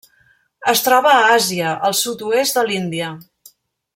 Es 0.71 0.79
troba 0.85 1.11
a 1.17 1.27
Àsia: 1.35 1.75
el 1.89 1.95
sud-oest 2.01 2.59
de 2.61 2.67
l'Índia. 2.71 3.15